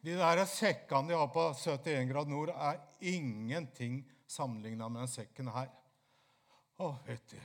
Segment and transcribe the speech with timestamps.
[0.00, 5.50] De der sekkene de har på 71 grad nord, er ingenting sammenligna med den sekken
[5.52, 5.68] her.
[6.80, 7.36] Å, vet du.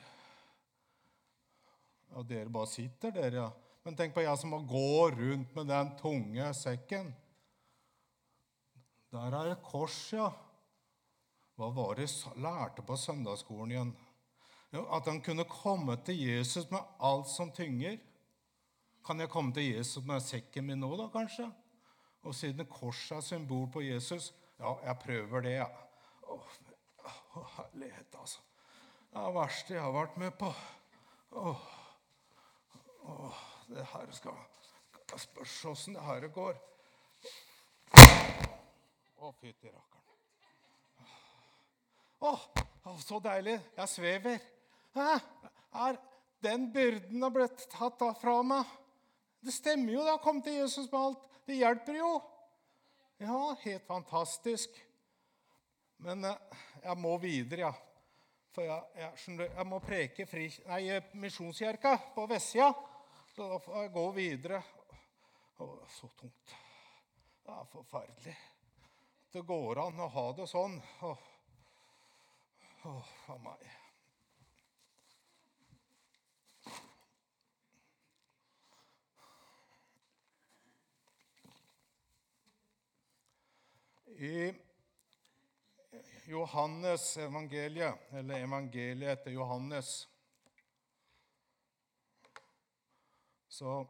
[2.16, 3.50] Og dere bare sitter dere, ja.
[3.86, 7.12] Men tenk på jeg som må gå rundt med den tunge sekken.
[9.14, 10.30] Der er det kors, ja.
[11.56, 13.92] Hva var det jeg lærte på søndagsskolen igjen?
[14.76, 18.00] Jo, at han kunne komme til Jesus med alt som tynger.
[19.06, 21.48] Kan jeg komme til Jesus med sekken min nå, da, kanskje?
[22.26, 25.68] Og siden korset er symbol på Jesus Ja, jeg prøver det, ja.
[26.26, 26.40] Å,
[27.58, 28.40] herlighet, altså.
[29.12, 30.48] Det er det verste jeg har vært med på.
[31.36, 31.66] Åh,
[33.12, 34.40] åh, det her skal
[35.12, 36.56] Jeg spørs åssen det her går.
[39.20, 40.06] Å, fytti rakkeren.
[42.26, 42.34] Å,
[43.04, 43.60] så deilig.
[43.78, 44.50] Jeg svever.
[44.96, 45.12] Hæ?
[45.86, 46.00] Er
[46.44, 48.66] den byrden har blitt tatt fra meg?
[49.46, 51.32] Det stemmer jo, det har kommet til Jesus med alt.
[51.46, 52.12] Det hjelper jo.
[53.18, 54.80] Ja, helt fantastisk.
[55.98, 57.74] Men eh, jeg må videre, ja.
[58.56, 62.72] For jeg, jeg, jeg må preke fri, nei, Misjonskirka på vestsida.
[63.36, 64.62] Så da får jeg gå videre.
[65.60, 66.58] Å, så tungt.
[67.46, 68.36] Det er forferdelig.
[69.36, 70.80] Det går an å ha det sånn.
[71.04, 71.16] Å,
[73.26, 73.85] for meg.
[84.16, 84.54] I
[86.26, 90.08] Johannes evangeliet, eller evangeliet etter Johannes,
[93.48, 93.82] så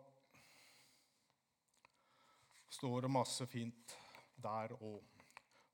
[2.70, 3.96] står det masse fint
[4.42, 5.03] der òg.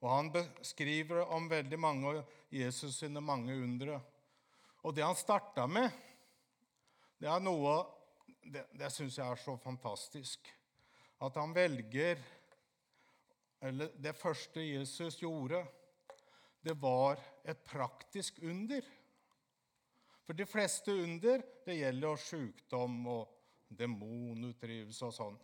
[0.01, 3.99] Og Han beskriver om veldig mange av Jesus sine mange undre.
[4.83, 5.91] Og det han starta med,
[7.21, 7.79] det er noe
[8.41, 10.47] Det, det syns jeg er så fantastisk.
[11.21, 12.17] At han velger
[13.61, 15.61] eller det første Jesus gjorde,
[16.61, 18.85] det var et praktisk under.
[20.25, 23.37] For de fleste under det gjelder jo sykdom og
[23.77, 25.39] demonutdrivelse og sånn.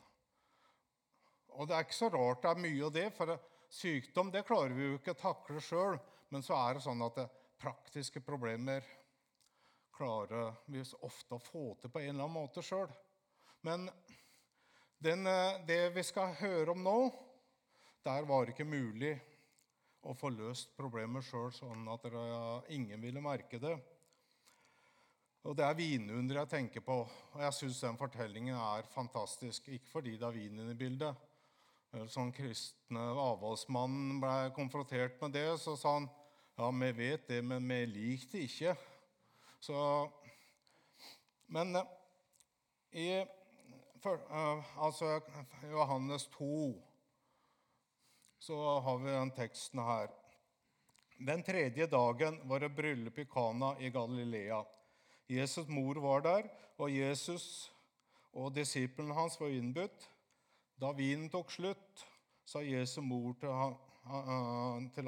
[1.58, 3.34] Og det er ikke så rart det er mye av det, for
[3.74, 5.98] sykdom det klarer vi jo ikke å takle sjøl.
[6.34, 8.86] Men så er det sånn at det praktiske problemer
[9.98, 12.90] klarer vi ofte å få til på en eller annen måte sjøl.
[13.66, 13.88] Men
[15.02, 17.00] den, eh, det vi skal høre om nå,
[18.08, 19.14] der var det ikke mulig
[20.08, 22.06] å få løst problemet sjøl, sånn at
[22.72, 23.76] ingen ville merke det.
[25.48, 26.96] Og Det er vinunderet jeg tenker på.
[27.08, 29.70] Og jeg syns den fortellingen er fantastisk.
[29.72, 31.16] Ikke fordi det er vin inne i bildet.
[32.12, 36.10] Sånn kristne avholdsmannen ble konfrontert med det, så sa han
[36.58, 38.74] ja, vi vet det, men vi liker det ikke.
[39.64, 39.78] Så,
[41.54, 41.78] men
[42.92, 43.08] i
[44.04, 44.20] for,
[44.84, 45.20] altså
[45.72, 46.50] Johannes 2
[48.40, 50.10] så har vi den teksten her.
[51.18, 54.64] Den tredje dagen var det bryllup i Kana i Galilea.
[55.28, 57.72] Jesus' mor var der, og Jesus
[58.34, 60.10] og disiplene hans var innbudt.
[60.78, 62.06] Da vinen tok slutt,
[62.46, 63.50] sa Jesu mor til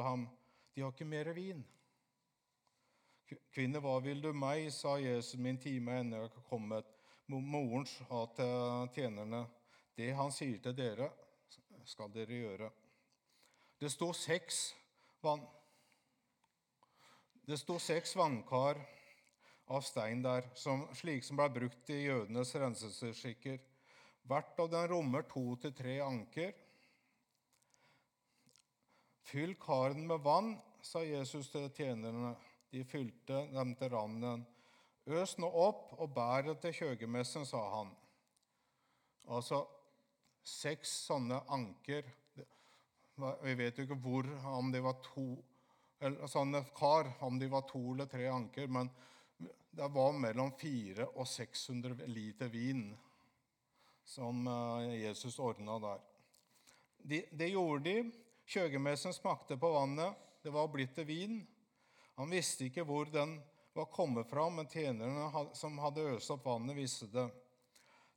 [0.01, 0.28] ham,
[0.73, 1.66] 'De har ikke mer vin.'
[3.53, 5.35] 'Kvinne, hva vil du meg?' sa Jesus.
[5.38, 6.85] 'Min time er ennå ikke kommet.'
[7.28, 9.47] Moren sa til tjenerne,
[9.96, 11.09] 'Det han sier til dere,
[11.85, 12.72] skal dere gjøre.'
[13.79, 14.75] Det står seks
[15.22, 15.45] vann...
[17.47, 18.78] Det står seks vannkar
[19.72, 23.62] av stein der, som, slik som ble brukt i jødenes renselsesskikker.
[24.28, 26.51] Hvert av dem rommer to til tre anker.
[29.29, 32.35] Fyll karen med vann, sa Jesus til tjenerne.
[32.69, 34.46] De fylte dem til randen.
[35.09, 37.96] Øs nå opp og bær det til kjøgemessen, sa han.
[39.29, 39.63] Altså
[40.46, 42.06] seks sånne anker
[43.44, 45.28] vi vet jo ikke hvor, om de var to
[46.00, 48.88] eller sånne kar, om de var to eller tre anker, men
[49.72, 52.88] det var mellom 400 og 600 liter vin
[54.09, 56.00] som eh, Jesus ordna der.
[56.97, 58.11] Det de gjorde de.
[58.49, 60.16] Kjøgemesteren smakte på vannet.
[60.41, 61.35] Det var blitt til vin.
[62.17, 63.38] Han visste ikke hvor den
[63.78, 67.28] var kommet fra, men tjenerne som hadde øst opp vannet, visste det.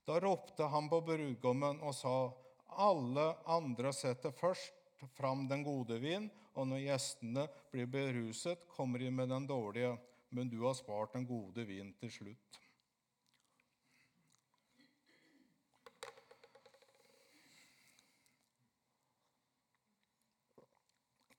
[0.09, 2.33] Da ropte han på brudgommen og sa,
[2.73, 4.82] 'Alle andre setter først,
[5.17, 9.97] fram den gode vin, og når gjestene blir beruset, kommer de med den dårlige.
[10.33, 12.59] Men du har spart den gode vin til slutt.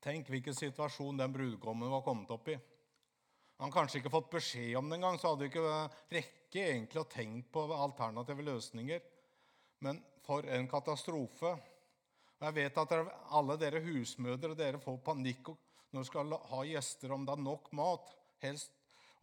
[0.04, 2.58] Tenk hvilken situasjon den brudgommen var kommet opp i.
[3.64, 5.64] Han kanskje ikke fått beskjed om det engang, så hadde ikke
[6.12, 9.06] rekke egentlig å tenke på alternative løsninger.
[9.86, 11.56] Men for en katastrofe.
[12.44, 16.64] Og Jeg vet at dere, alle dere husmødre dere får panikk når dere skal ha
[16.68, 18.10] gjester, om det er nok mat.
[18.44, 18.74] helst.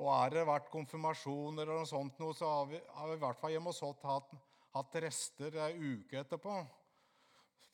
[0.01, 3.21] Og er det vært konfirmasjoner eller noe sånt, noe, så har vi, har vi i
[3.21, 4.31] hvert fall hjemme hos oss hatt,
[4.73, 6.55] hatt rester ei uke etterpå.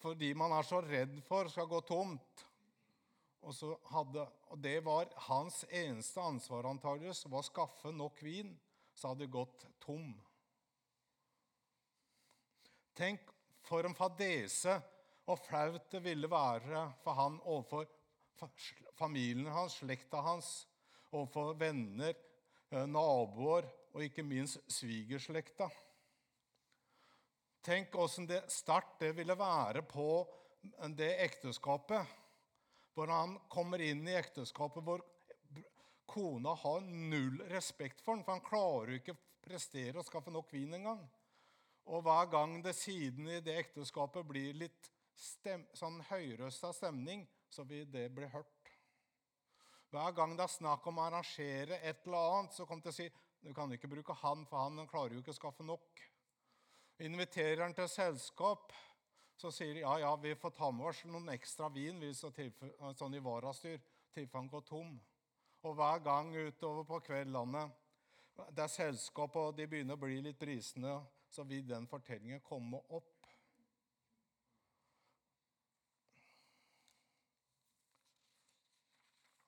[0.02, 2.42] Fordi man er så redd for skal gå tomt.
[3.46, 8.50] Og, hadde, og det var hans eneste ansvar antageligvis, var å skaffe nok vin,
[8.98, 10.10] så hadde det gått tom.
[12.98, 13.30] Tenk
[13.62, 14.80] for en fadese
[15.26, 17.88] og flaut det ville være for han overfor
[18.98, 20.50] familien hans, slekta hans,
[21.12, 22.14] overfor venner,
[22.70, 25.68] eh, naboer og ikke minst svigerslekta.
[27.66, 30.08] Tenk åssen sterkt det ville være på
[30.94, 32.06] det ekteskapet.
[32.94, 35.02] Hvor han kommer inn i ekteskapet hvor
[36.06, 40.52] kona har null respekt for ham, for han klarer jo ikke prestere å skaffe nok
[40.54, 41.02] vin engang.
[41.92, 44.90] Og hver gang det siden i det ekteskapet blir litt
[45.20, 48.72] stem, sånn høyrøsta stemning, så vil det bli hørt.
[49.94, 52.94] Hver gang det er snakk om å arrangere et eller annet, så kommer det til
[52.94, 56.02] å si du kan ikke bruke han, for han klarer jo ikke å skaffe nok.
[57.06, 58.72] Inviterer han til selskap,
[59.36, 63.14] så sier de ja, ja, vi får ta med oss noen ekstra vin hvis sånn
[63.14, 63.78] i varastyr,
[64.10, 64.94] tilfelle han går tom.
[65.66, 67.66] Og hver gang utover på kveldene
[68.52, 70.98] det er selskap og de begynner å bli litt brisende,
[71.28, 73.15] så vil den fortellingen komme opp.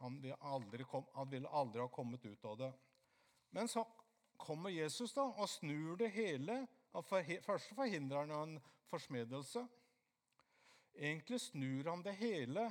[0.08, 2.72] Han ville, aldri, kom, han ville aldri ha kommet ut av det.
[3.52, 3.84] Men så
[4.40, 6.62] kommer Jesus da og snur det hele.
[6.96, 8.54] Først forhindrer han en
[8.88, 9.66] forsmedelse.
[10.96, 12.70] Egentlig snur han det hele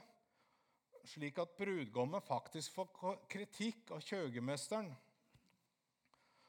[1.08, 4.90] slik at brudgommen faktisk får kritikk av kjøgemesteren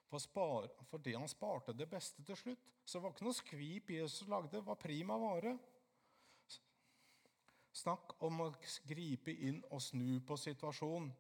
[0.09, 2.65] for, spar, fordi han sparte det beste til slutt.
[2.83, 5.59] Så det var ikke noe skvip Jesus lagde, det var prima vare.
[7.73, 8.53] Snakk om å
[8.89, 11.11] gripe inn og snu på situasjonen.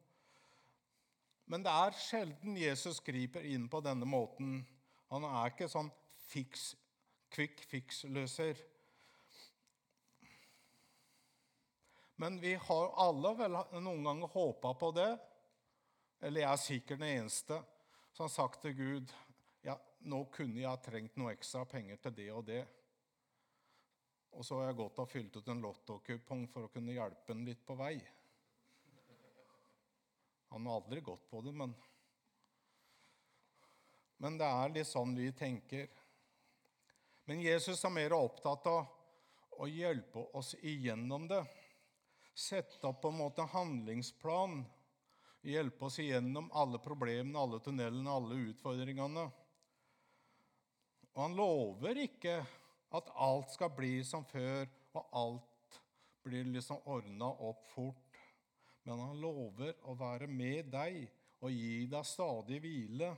[1.48, 4.60] Men det er sjelden Jesus griper inn på denne måten.
[5.08, 5.88] Han er ikke sånn
[6.28, 6.74] fiks,
[7.32, 8.60] quick fix-løser.
[12.20, 15.10] Men vi har alle vel noen ganger håpa på det.
[16.20, 17.60] Eller jeg er sikkert den eneste
[18.12, 19.12] som har sagt til Gud
[19.62, 19.76] ja,
[20.10, 22.64] nå kunne jeg trengt noe ekstra penger til det og det.
[24.38, 27.42] Og så har jeg gått og fylt ut en lottokupong for å kunne hjelpe han
[27.46, 27.96] litt på vei.
[30.54, 31.74] Han har aldri gått på det, men
[34.18, 35.86] Men det er litt sånn vi tenker.
[37.28, 41.44] Men Jesus er mer opptatt av å hjelpe oss igjennom det.
[42.34, 44.64] Sette opp på en måte handlingsplan.
[45.46, 49.28] Hjelpe oss igjennom alle problemene, alle tunnelene, alle utfordringene.
[51.14, 52.40] Og han lover ikke
[52.94, 55.80] at alt skal bli som før, og alt
[56.24, 58.20] blir liksom ordna opp fort.
[58.84, 61.02] Men han lover å være med deg
[61.44, 63.12] og gi deg stadig hvile,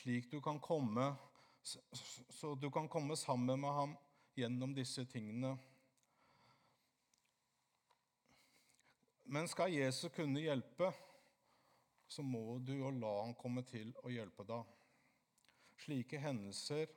[0.00, 1.12] slik du kan komme,
[1.64, 3.94] så du kan komme sammen med ham
[4.36, 5.54] gjennom disse tingene.
[9.24, 10.90] Men skal Jesus kunne hjelpe,
[12.08, 14.66] så må du jo la han komme til å hjelpe deg.
[15.84, 16.90] Slike hendelser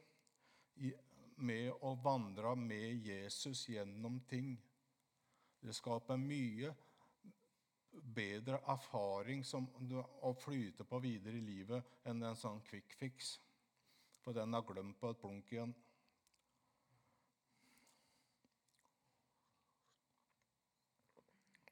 [1.38, 4.56] med å vandre med Jesus gjennom ting.
[5.62, 6.74] Det skaper mye
[7.92, 9.68] bedre erfaring som
[10.22, 13.38] å flyte på videre i livet enn en sånn quick fix.
[14.22, 15.74] For den er glemt på et blunk igjen.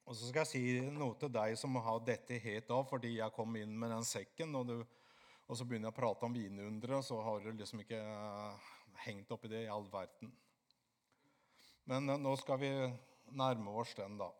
[0.05, 3.33] Og så skal jeg si noe til deg som har dette helt av fordi jeg
[3.33, 5.05] kom inn med den sekken, og, du,
[5.49, 8.01] og så begynner jeg å prate om vinundere, så har du liksom ikke
[9.03, 10.31] hengt opp i det i all verden.
[11.85, 12.71] Men eh, nå skal vi
[13.37, 14.31] nærme oss den, da.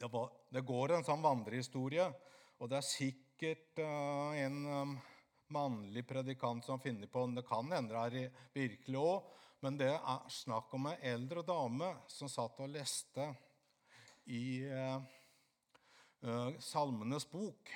[0.00, 2.06] Det, var, det, går en sånn vandrehistorie,
[2.56, 4.94] og det er sikkert uh, en um,
[5.52, 7.26] mannlig predikant som finner på.
[7.36, 9.28] Det kan hende det er virkelig òg,
[9.60, 13.28] men det er snakk om ei eldre dame som satt og leste
[14.32, 15.04] i uh,
[16.60, 17.70] Salmenes bok.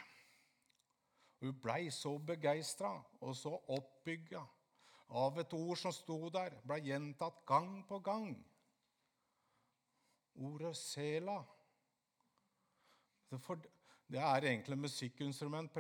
[1.41, 4.43] Hun blei så begeistra og så oppbygga
[5.15, 8.35] av et ord som sto der, blei gjentatt gang på gang.
[10.35, 11.45] Ordet 'sela'.
[14.07, 15.73] Det er egentlig musikkinstrument,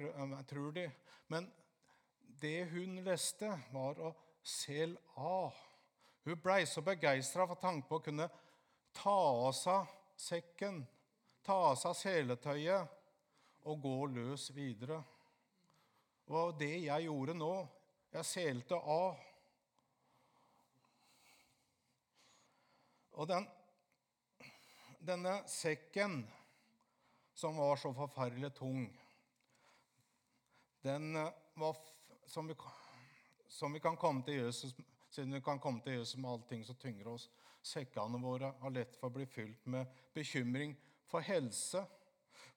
[0.48, 0.90] tror de.
[1.28, 1.52] Men
[2.40, 5.54] det hun leste, var å sel av.
[6.24, 8.28] Hun blei så begeistra for tanken på å kunne
[8.92, 10.86] ta av seg sekken
[11.44, 13.00] ta av seg seletøyet
[13.68, 15.00] og gå løs videre.
[16.32, 17.54] Og det jeg gjorde nå
[18.14, 19.16] Jeg selte av.
[23.18, 23.46] Og den,
[25.02, 26.20] denne sekken
[27.34, 28.84] som var så forferdelig tung,
[30.86, 31.74] den eh, var
[32.30, 32.54] som vi,
[33.50, 34.76] som vi kan komme til Jesus
[35.14, 37.28] siden vi kan komme til Jesus med allting som tynger oss.
[37.62, 40.74] Sekkene våre har lett for å bli fylt med bekymring
[41.14, 41.78] for helse,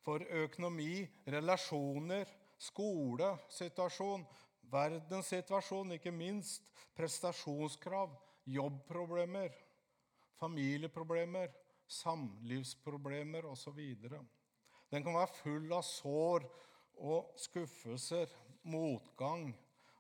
[0.02, 2.26] for økonomi, relasjoner,
[2.58, 4.24] skolesituasjon,
[4.72, 6.66] verdenssituasjon, ikke minst,
[6.98, 8.16] prestasjonskrav,
[8.50, 9.54] jobbproblemer,
[10.40, 11.54] familieproblemer,
[12.00, 13.78] samlivsproblemer osv.
[14.90, 16.50] Den kan være full av sår
[16.98, 18.34] og skuffelser,
[18.66, 19.52] motgang,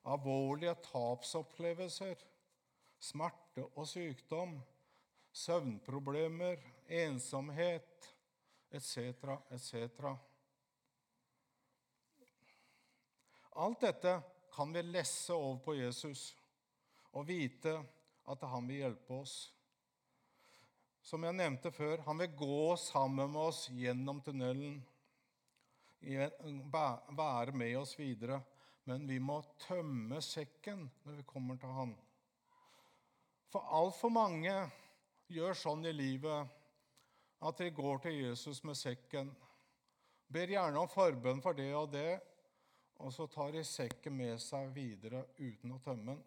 [0.09, 2.25] alvorlige tapsopplevelser,
[2.97, 4.57] smerte og sykdom,
[5.45, 6.57] søvnproblemer,
[7.05, 8.15] ensomhet
[8.71, 8.97] etc.,
[9.49, 10.15] etc.
[13.57, 14.21] Alt dette
[14.53, 16.35] kan vi lesse over på Jesus
[17.13, 17.73] og vite
[18.27, 19.35] at han vil hjelpe oss.
[21.01, 24.81] Som jeg nevnte før, han vil gå sammen med oss gjennom tunnelen,
[26.01, 28.41] være med oss videre.
[28.87, 31.95] Men vi må tømme sekken når vi kommer til han.
[33.51, 34.53] For altfor mange
[35.31, 36.56] gjør sånn i livet
[37.39, 39.29] at de går til Jesus med sekken,
[40.33, 42.19] ber gjerne om forbønn for det og det,
[42.97, 46.23] og så tar de sekken med seg videre uten å tømme den.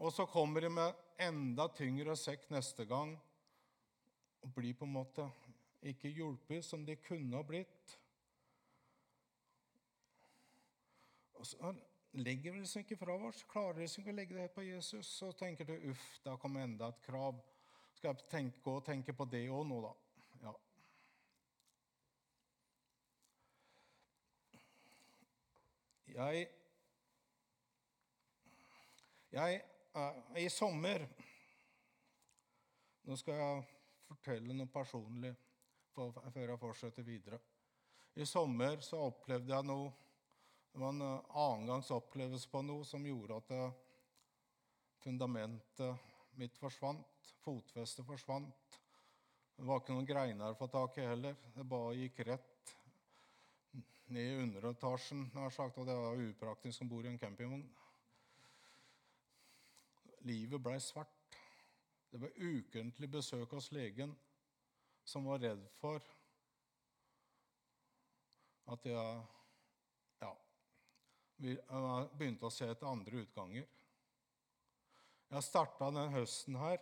[0.00, 3.12] Og så kommer de med enda tyngre sekk neste gang
[4.40, 5.26] og blir på en måte
[5.84, 7.96] ikke hjulpet som de kunne ha blitt.
[11.40, 11.72] Og så
[12.20, 13.44] legger vi seg ikke fra oss.
[13.48, 15.08] Klarer liksom ikke å legge det på Jesus.
[15.20, 17.40] Så tenker du uff, da kommer enda et krav.
[18.00, 19.90] Skal jeg tenke, gå og tenke på det òg nå, da?
[20.40, 20.52] Ja.
[26.14, 26.46] Jeg
[29.36, 29.60] Jeg
[30.40, 31.04] I sommer
[33.04, 33.62] Nå skal jeg
[34.08, 35.36] fortelle noe personlig
[35.92, 37.36] før jeg fortsetter videre.
[38.16, 39.92] I sommer så opplevde jeg noe
[40.72, 43.72] det var en eh, annengangs opplevelse på noe som gjorde at eh,
[45.04, 46.09] fundamentet
[46.40, 47.32] mitt forsvant.
[47.44, 48.78] Fotfestet forsvant.
[49.56, 51.36] Det var ikke noen greiner å få tak i heller.
[51.54, 52.74] Det bare gikk rett
[54.10, 55.26] ned i underetasjen.
[55.52, 57.66] Sagt, og det var upraktisk om bord i en campingvogn.
[60.28, 61.36] Livet blei svart.
[62.10, 64.16] Det var ukentlig besøk hos legen,
[65.06, 66.02] som var redd for
[68.70, 69.20] at jeg
[70.22, 70.32] ja,
[72.18, 73.68] begynte å se etter andre utganger.
[75.30, 76.80] Jeg starta denne høsten her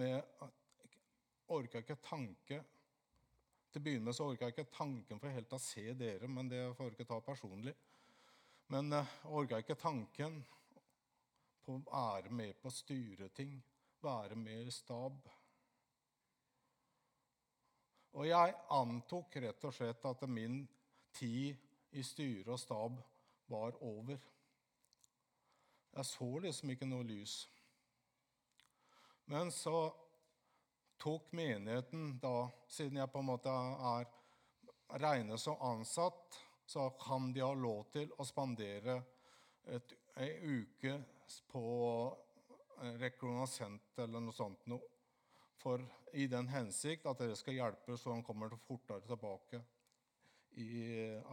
[0.00, 0.96] med at jeg
[1.54, 2.58] orka ikke tanke
[3.70, 6.64] Til å begynne så orka jeg ikke tanken for helt å se dere, men det
[6.74, 7.74] får jeg ikke ta personlig.
[8.72, 10.38] Men jeg eh, orka ikke tanken
[11.64, 13.52] på å være med på å styre ting,
[14.02, 15.20] være med i stab.
[18.16, 20.62] Og jeg antok rett og slett at min
[21.14, 21.60] tid
[21.92, 22.98] i styre og stab
[23.52, 24.18] var over.
[25.96, 27.40] Jeg så liksom ikke noe lys.
[29.28, 29.88] Men så
[30.98, 33.52] tok menigheten da, siden jeg på en måte
[33.92, 34.08] er
[35.02, 38.98] regnet som ansatt, så kan de ha lov til å spandere
[40.18, 40.94] ei uke
[41.48, 41.64] på
[43.00, 44.94] rekognosent eller noe sånt noe.
[45.58, 45.82] For
[46.14, 49.60] i den hensikt at dere skal hjelpe så han kommer fortere tilbake
[50.58, 50.70] i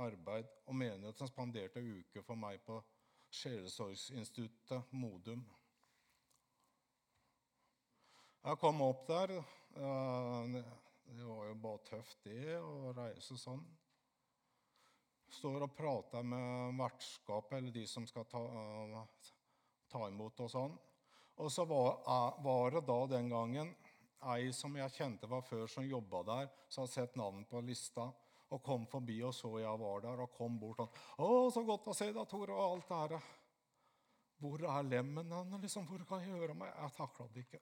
[0.02, 2.80] arbeid, og menigheten spanderte en uke for meg på
[3.36, 5.42] Sjelesorgsinstituttet Modum.
[8.46, 9.34] Jeg kom opp der.
[11.06, 13.64] Det var jo bare tøft, det, å reise sånn.
[15.36, 18.42] Står og prater med vertskapet, eller de som skal ta,
[19.92, 20.78] ta imot og sånn.
[21.44, 21.98] Og så var,
[22.46, 23.74] var, det da den gangen
[24.32, 28.08] ei som jeg kjente var før, som jobba der, som hadde sett navnet på lista
[28.54, 31.88] og kom forbi og så jeg var der, og kom bort og 'Å, så godt
[31.88, 33.24] å se deg, Tore', og alt det her.
[34.40, 35.62] 'Hvor er lemmen hen?
[35.62, 37.60] Liksom, hvor kan jeg gjøre meg?' Jeg takla det ikke.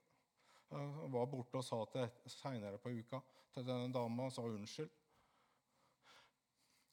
[0.70, 3.20] Jeg var borte og sa til seinere på uka
[3.54, 4.90] til denne dama og sa unnskyld.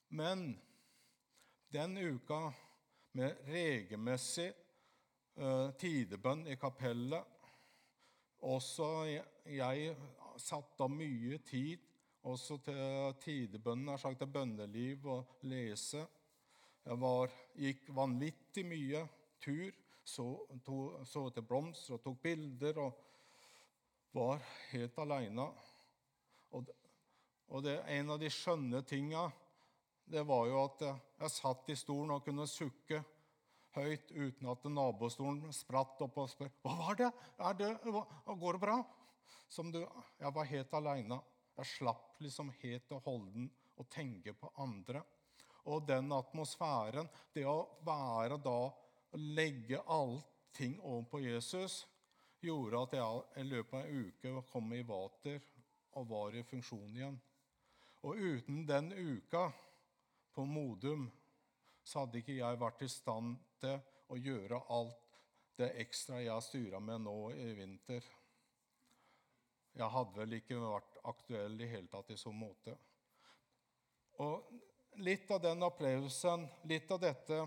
[0.09, 0.61] Men
[1.71, 2.51] den uka
[3.13, 4.51] med regelmessig
[5.39, 7.37] uh, tidebønn i kapellet
[8.41, 9.95] Også jeg, jeg
[10.41, 11.90] satte av mye tid
[12.27, 16.03] også til tidebønnen, har sagt til bønneliv og lese.
[16.85, 19.05] Jeg var, gikk vanvittig mye
[19.41, 19.71] tur,
[20.03, 20.25] så,
[20.65, 22.97] to, så etter blomster og tok bilder og
[24.17, 25.45] var helt aleine.
[26.51, 26.71] Og,
[27.47, 29.29] og, det er en av de skjønne tinga
[30.11, 32.97] det var jo at jeg satt i stolen og kunne sukke
[33.77, 37.11] høyt uten at nabostolen spratt opp og spør hva var det?
[37.39, 38.79] Er det hva, går det bra?
[39.51, 39.79] Som du,
[40.19, 41.21] jeg var helt aleine.
[41.57, 45.03] Jeg slapp liksom helt og holden å tenke på andre.
[45.69, 48.59] Og den atmosfæren, det å være da
[49.17, 51.83] legge allting over på Jesus,
[52.41, 55.43] gjorde at jeg i løpet av en uke kom i vater
[55.99, 57.19] og var i funksjon igjen.
[58.01, 59.51] Og uten den uka
[60.33, 61.05] på Modum
[61.83, 63.77] så hadde ikke jeg vært i stand til
[64.09, 64.97] å gjøre alt
[65.59, 68.05] det ekstra jeg har styra med nå i vinter.
[69.77, 72.75] Jeg hadde vel ikke vært aktuell i hele tatt i så måte.
[74.21, 74.51] Og
[74.99, 77.39] litt av den opplevelsen, litt av dette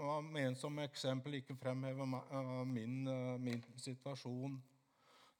[0.00, 2.06] var ment som eksempel, ikke fremheve
[2.68, 3.04] min,
[3.40, 4.56] min situasjon.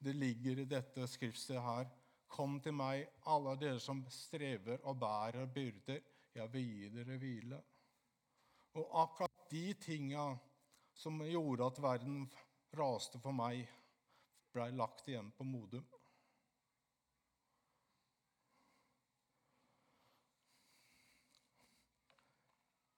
[0.00, 1.88] Det ligger i dette skriftstedet her.
[2.30, 6.00] Kom til meg, alle dere som strever og bærer byrder.
[6.36, 7.58] Jeg vil gi dere hvile.
[8.78, 10.28] Og akkurat de tinga
[10.94, 12.22] som gjorde at verden
[12.76, 13.64] raste for meg,
[14.52, 15.86] blei lagt igjen på Modum.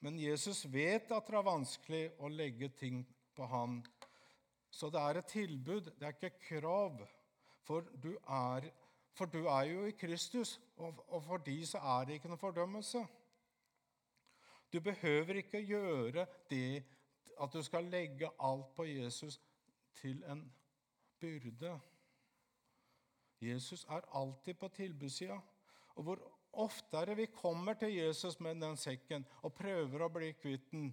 [0.03, 3.05] Men Jesus vet at det er vanskelig å legge ting
[3.37, 3.77] på han.
[4.73, 7.05] Så det er et tilbud, det er ikke krav.
[7.63, 8.67] For du er,
[9.15, 12.41] for du er jo i Kristus, og, og for de så er det ikke noe
[12.41, 13.05] fordømmelse.
[14.73, 16.83] Du behøver ikke gjøre det
[17.43, 19.39] at du skal legge alt på Jesus
[20.01, 20.43] til en
[21.23, 21.73] byrde.
[23.43, 25.39] Jesus er alltid på tilbudssida.
[25.97, 30.71] Og hvor oftere vi kommer til Jesus med den sekken og prøver å bli kvitt
[30.73, 30.93] den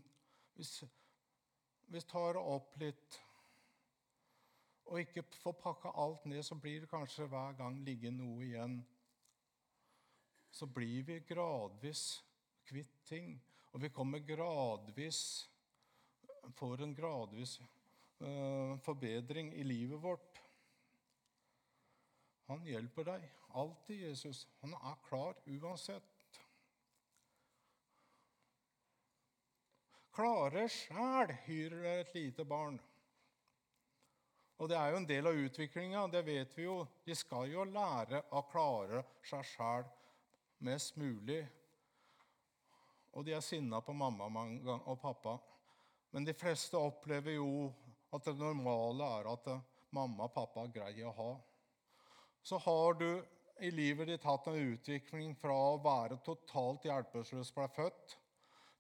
[0.59, 0.83] Hvis
[1.87, 3.19] vi tar det opp litt
[4.89, 8.79] og ikke får pakka alt ned, så blir det kanskje hver gang ligge noe igjen.
[10.51, 12.23] Så blir vi gradvis
[12.65, 13.35] kvitt ting,
[13.71, 15.21] og vi kommer gradvis
[16.55, 17.59] Får en gradvis
[18.83, 20.41] forbedring i livet vårt.
[22.49, 23.25] Han hjelper deg.
[23.53, 24.47] Alltid Jesus.
[24.61, 26.15] Han er klar uansett.
[30.19, 32.79] Klare sjæl hyrer et lite barn.
[34.59, 36.81] Og det er jo en del av utviklinga, det vet vi jo.
[37.05, 39.85] De skal jo lære å klare seg sjæl
[40.67, 41.39] mest mulig.
[43.15, 44.27] Og de er sinna på mamma
[44.81, 45.37] og pappa.
[46.11, 47.69] Men de fleste opplever jo
[48.15, 49.53] at det normale er at
[49.95, 51.29] mamma og pappa greier å ha
[52.41, 53.25] så har du
[53.59, 58.15] i livet ditt hatt en utvikling fra å være totalt hjelpeløs ble født,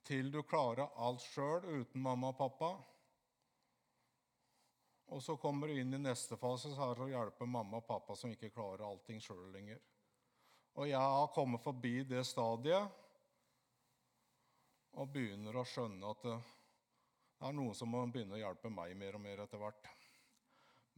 [0.07, 2.69] til du klarer alt sjøl uten mamma og pappa.
[5.09, 7.87] Og så kommer du inn i neste fase, så er det å hjelpe mamma og
[7.87, 9.81] pappa som ikke klarer allting sjøl lenger.
[10.79, 12.97] Og jeg har kommet forbi det stadiet
[14.95, 16.29] og begynner å skjønne at
[17.39, 19.89] er noen som må begynne å hjelpe meg mer og mer etter hvert.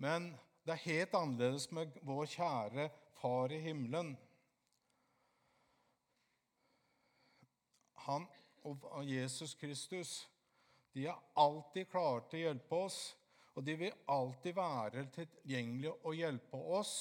[0.02, 0.32] Men
[0.66, 2.90] det er helt annerledes med vår kjære
[3.22, 4.16] Far i himmelen.
[8.08, 8.26] Han
[8.66, 10.16] og Jesus Kristus
[10.94, 13.00] de er alltid klare til å hjelpe oss,
[13.56, 16.96] og de vil alltid være tilgjengelige og hjelpe oss.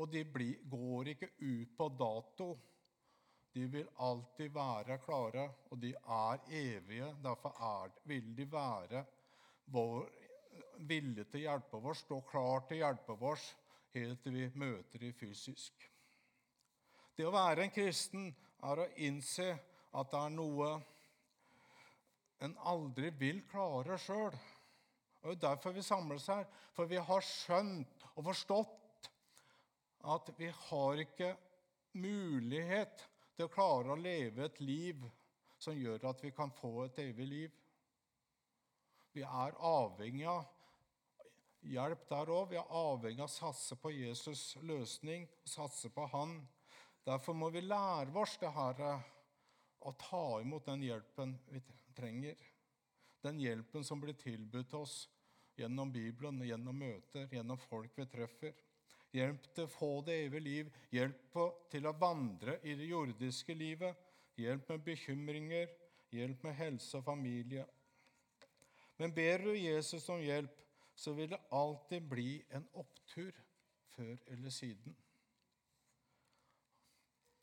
[0.00, 2.46] Og de blir, går ikke ut på dato.
[3.52, 7.10] De vil alltid være klare, og de er evige.
[7.22, 9.04] Derfor er, vil de være
[9.72, 10.06] vår
[10.88, 13.50] vilje til å hjelpe oss, stå klar til å hjelpe oss
[13.92, 15.84] helt til vi møter dem fysisk.
[17.16, 18.30] Det å være en kristen
[18.64, 19.50] er å innse
[19.92, 20.72] at det er noe
[22.42, 24.34] en aldri vil klare sjøl.
[25.22, 26.48] Det er derfor vi samles her.
[26.74, 29.10] For vi har skjønt og forstått
[30.12, 31.34] at vi har ikke
[32.00, 33.04] mulighet
[33.36, 35.04] til å klare å leve et liv
[35.62, 37.60] som gjør at vi kan få et evig liv.
[39.12, 40.46] Vi er avhengig av
[41.68, 42.50] hjelp der òg.
[42.50, 46.40] Vi er avhengig av å satse på Jesus' løsning, satse på Han.
[47.06, 49.06] Derfor må vi lære oss det her eh,
[49.82, 51.62] å ta imot den hjelpen vi
[51.96, 52.36] trenger.
[53.22, 54.96] Den hjelpen som blir tilbudt oss
[55.58, 58.54] gjennom Bibelen, gjennom møter, gjennom folk vi treffer.
[59.12, 60.72] Hjelp til å få det evige liv.
[60.92, 61.36] Hjelp
[61.70, 63.98] til å vandre i det jordiske livet.
[64.40, 65.70] Hjelp med bekymringer.
[66.12, 67.66] Hjelp med helse og familie
[69.02, 70.58] men ber du Jesus om hjelp,
[70.94, 73.32] så vil det alltid bli en opptur
[73.96, 74.94] før eller siden.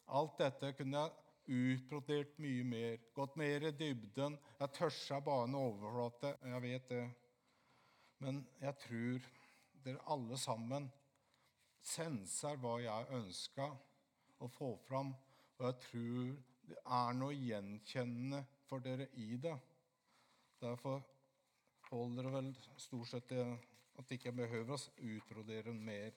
[0.08, 4.38] Alt dette kunne jeg utbrodert mye mer, gått mer i dybden.
[4.62, 7.03] Jeg tørsa bare en overflate, jeg vet det.
[8.23, 9.27] Men jeg tror
[9.84, 10.88] dere alle sammen
[11.82, 13.70] senser hva jeg ønska
[14.39, 15.13] å få fram.
[15.60, 16.38] Og jeg tror
[16.70, 19.56] Det er noe gjenkjennende for dere i det.
[20.62, 21.00] Derfor
[21.89, 26.12] holder det vel stort sett at ikke behøver å utbrodere mer.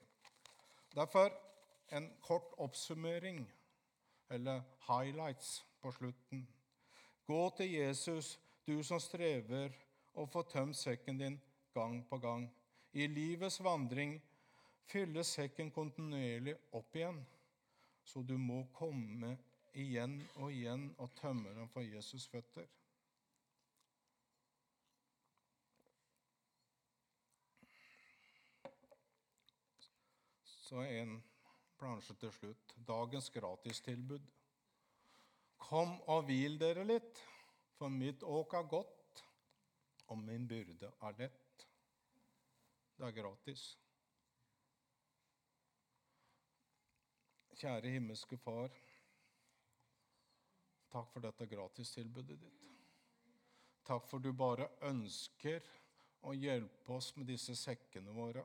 [0.92, 1.33] Derfor
[1.92, 3.53] en kort oppsummering,
[4.31, 6.48] eller highlights, på slutten.
[7.27, 9.72] Gå til Jesus, du som strever
[10.14, 11.40] å få tømt sekken din
[11.75, 12.44] gang på gang.
[12.92, 14.20] I livets vandring
[14.90, 17.22] fylles sekken kontinuerlig opp igjen,
[18.04, 19.36] så du må komme
[19.78, 22.66] igjen og igjen og tømme den for Jesus' føtter.
[30.44, 31.18] Så en
[31.76, 32.74] plansje til slutt.
[32.88, 34.24] Dagens gratistilbud.
[35.62, 37.20] Kom og hvil dere litt,
[37.78, 39.22] for mitt åk er godt,
[40.08, 41.66] og min byrde er lett.
[42.96, 43.66] Det er gratis.
[47.62, 48.72] Kjære himmelske Far.
[50.90, 52.64] Takk for dette gratistilbudet ditt.
[53.87, 55.62] Takk for du bare ønsker
[56.27, 58.42] å hjelpe oss med disse sekkene våre.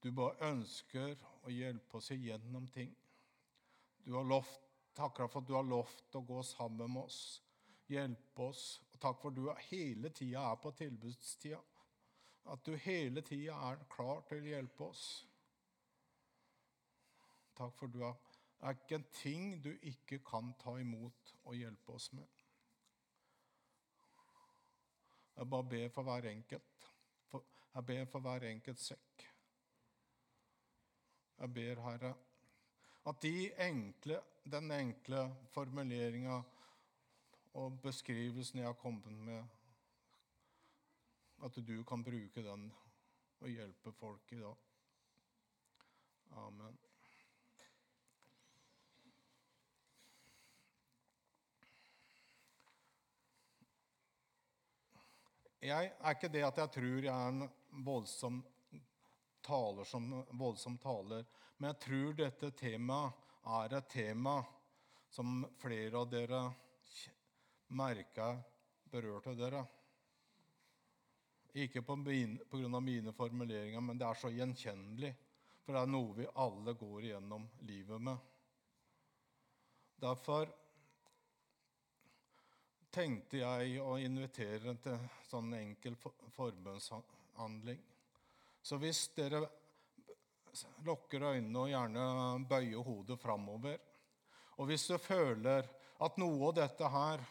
[0.00, 2.96] Du bare ønsker å hjelpe oss igjennom ting.
[4.06, 4.62] Du har lovt,
[4.96, 7.42] Takk for at du har lovt å gå sammen med oss,
[7.92, 8.64] hjelpe oss.
[8.94, 11.60] Og takk for at du hele tida er på tilbudstida.
[12.48, 15.26] At du hele tida er klar til å hjelpe oss.
[17.56, 18.14] Takk for du er
[18.60, 22.26] er ikke en ting du ikke kan ta imot og hjelpe oss med.
[25.36, 26.92] Jeg bare ber for hver enkelt.
[27.74, 29.26] Jeg ber for hver enkelt sekk.
[31.38, 32.14] Jeg ber, Herre,
[33.06, 36.40] at de enkle, den enkle formuleringa
[37.54, 39.44] og beskrivelsen jeg har kommet med,
[41.44, 42.72] at du kan bruke den
[43.40, 44.56] og hjelpe folk i dag.
[46.30, 46.85] Amen.
[55.64, 57.46] Jeg er ikke det at jeg tror jeg er en
[57.86, 58.42] voldsom
[59.46, 61.24] taler, som, voldsom taler,
[61.56, 64.40] men jeg tror dette temaet er et tema
[65.08, 66.42] som flere av dere
[67.78, 68.42] merker
[68.90, 69.62] berørte dere.
[71.56, 71.96] Ikke pga.
[72.50, 75.14] På mine formuleringer, men det er så gjenkjennelig.
[75.64, 78.18] For det er noe vi alle går igjennom livet med.
[79.96, 80.52] Derfor
[82.96, 84.96] tenkte jeg å invitere til
[85.28, 87.80] sånn enkel forbønnshandling.
[88.64, 89.42] Så hvis dere
[90.86, 92.04] lukker øynene og gjerne
[92.48, 93.76] bøyer hodet framover
[94.56, 95.66] Og hvis du føler
[96.00, 97.24] at noe av dette her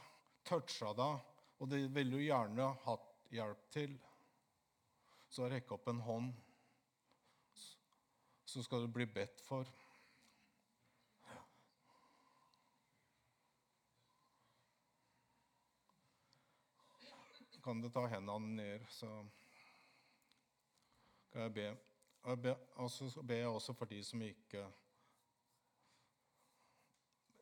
[0.45, 1.23] toucha deg,
[1.57, 3.95] og det ville du gjerne hatt hjelp til,
[5.25, 6.29] så rekk opp en hånd,
[8.45, 9.65] så skal du bli bedt for.
[17.65, 19.07] Kan du ta hendene ned, så
[21.31, 22.55] kan jeg be.
[22.75, 24.61] Og så ber jeg også for de som ikke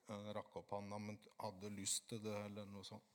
[0.07, 3.12] eh, rakk opp hånda, men hadde lyst til det, eller noe sånt.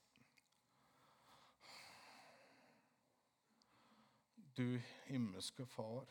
[4.58, 6.04] Du himmelske Far,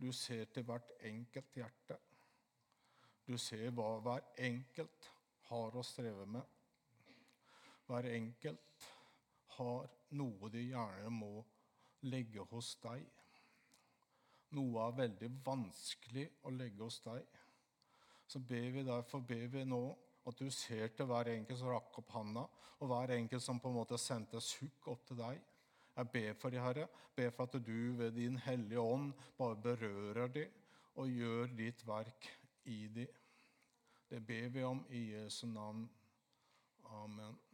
[0.00, 2.00] du ser til hvert enkelt hjerte.
[3.28, 5.10] Du ser hva hver enkelt
[5.50, 6.44] har å streve med.
[7.88, 8.94] Hver enkelt
[9.58, 11.32] har noe de gjerne må
[12.08, 13.04] legge hos deg.
[14.56, 17.26] Noe er veldig vanskelig å legge hos deg.
[18.28, 19.82] Så ber vi derfor ber vi nå
[20.28, 22.44] at du ser til hver enkelt som rakk opp handa,
[22.78, 25.40] og hver enkelt som på en måte sendte sukk opp til deg.
[25.98, 26.86] Jeg ber for de Herre.
[27.16, 30.44] Ber for at du ved Din Hellige Ånd bare berører de
[30.98, 32.28] og gjør ditt verk
[32.70, 33.06] i de.
[34.10, 35.88] Det ber vi om i Jesu navn.
[37.02, 37.47] Amen.